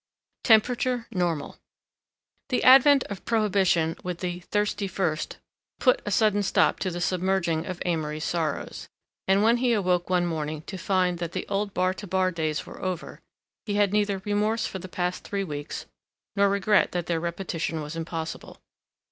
TEMPERATURE 0.43 1.05
NORMAL 1.11 1.59
The 2.49 2.63
advent 2.63 3.03
of 3.03 3.23
prohibition 3.23 3.95
with 4.03 4.17
the 4.17 4.39
"thirsty 4.39 4.87
first" 4.87 5.37
put 5.79 6.01
a 6.07 6.09
sudden 6.09 6.41
stop 6.41 6.79
to 6.79 6.89
the 6.89 6.99
submerging 6.99 7.67
of 7.67 7.79
Amory's 7.85 8.23
sorrows, 8.23 8.89
and 9.27 9.43
when 9.43 9.57
he 9.57 9.73
awoke 9.73 10.09
one 10.09 10.25
morning 10.25 10.63
to 10.63 10.79
find 10.79 11.19
that 11.19 11.33
the 11.33 11.47
old 11.49 11.75
bar 11.75 11.93
to 11.93 12.07
bar 12.07 12.31
days 12.31 12.65
were 12.65 12.81
over, 12.81 13.21
he 13.67 13.75
had 13.75 13.93
neither 13.93 14.23
remorse 14.25 14.65
for 14.65 14.79
the 14.79 14.87
past 14.89 15.23
three 15.23 15.43
weeks 15.43 15.85
nor 16.35 16.49
regret 16.49 16.93
that 16.93 17.05
their 17.05 17.19
repetition 17.19 17.83
was 17.83 17.95
impossible. 17.95 18.59